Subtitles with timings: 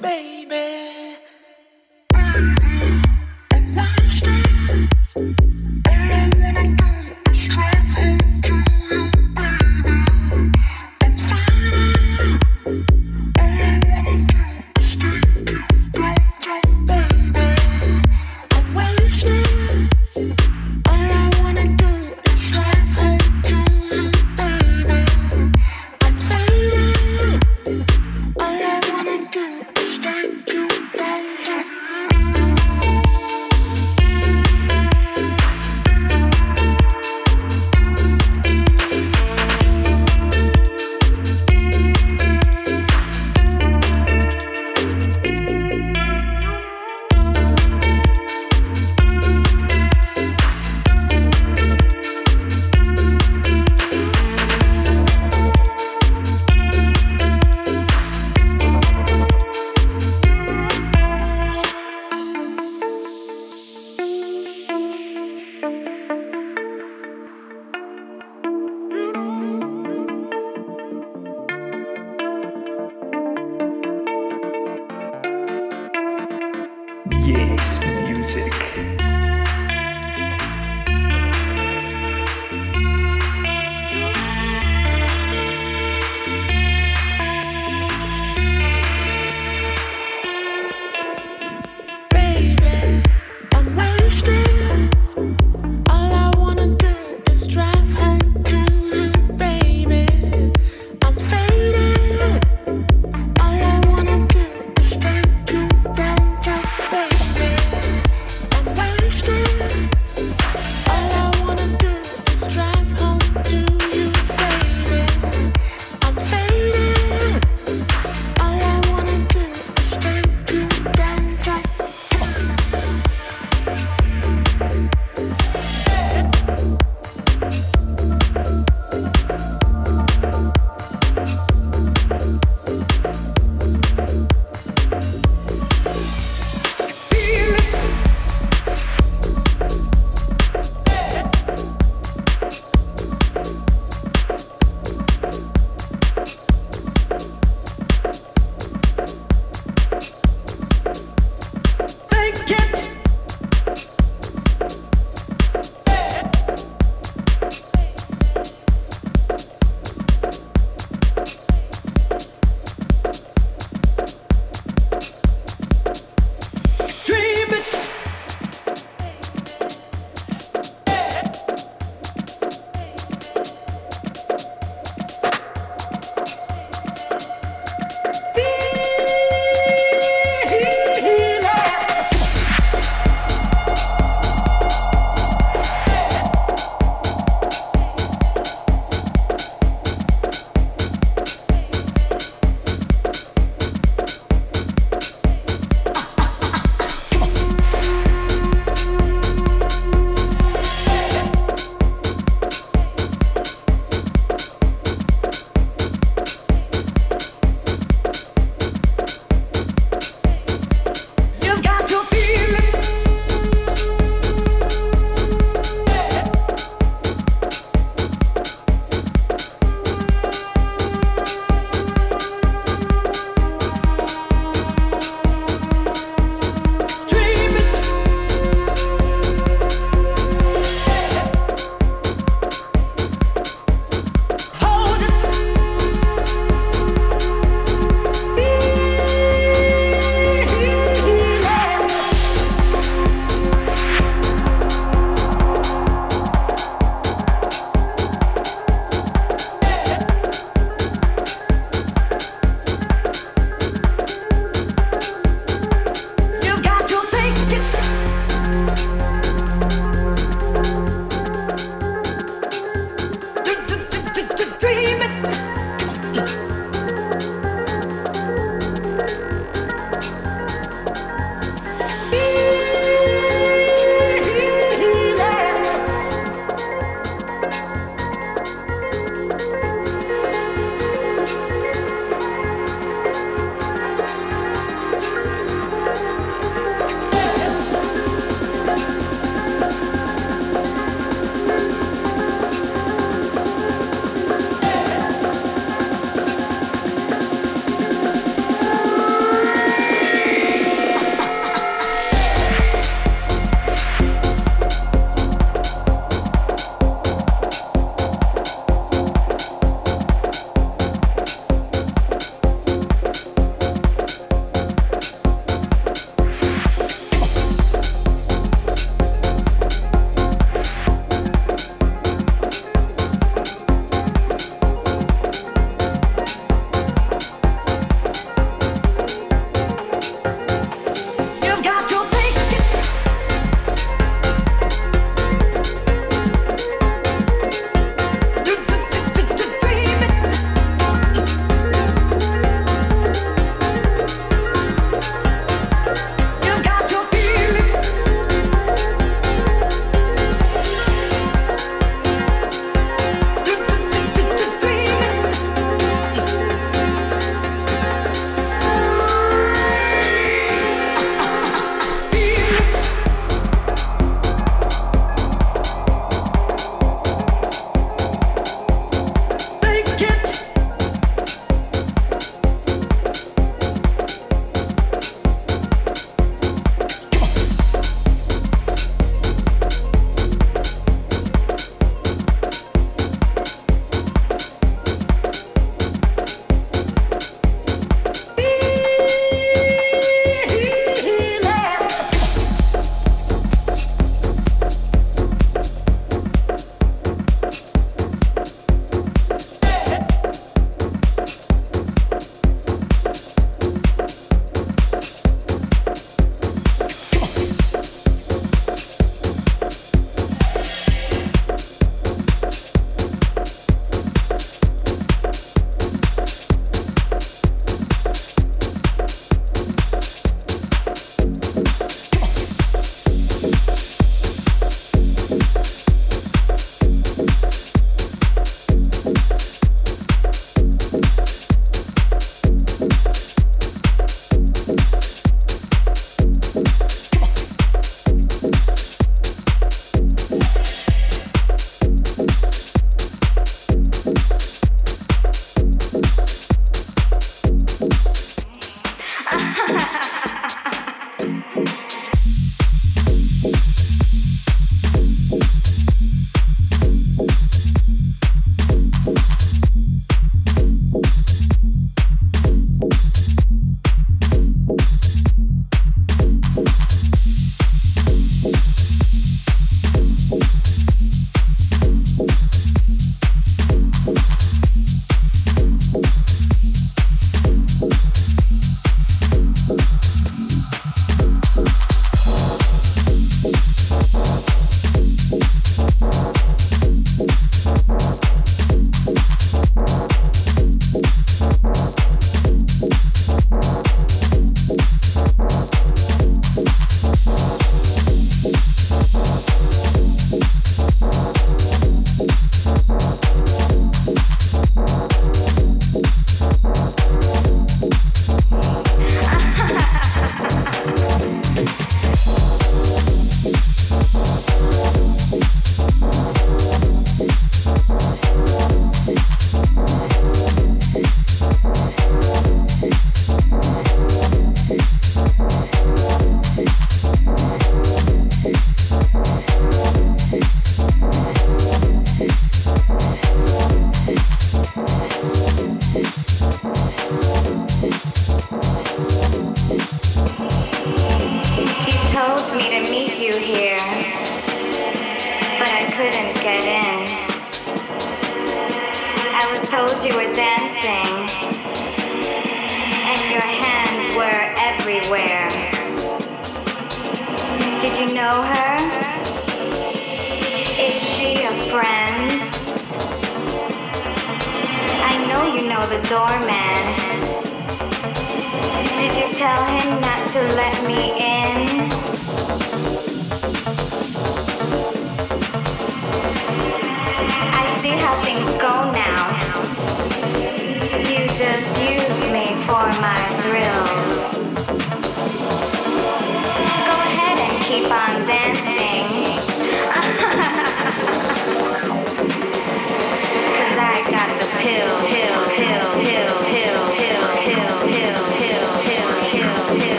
[0.00, 0.95] baby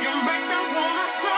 [0.00, 1.37] You make me wanna talk.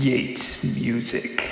[0.00, 1.44] Yates Music.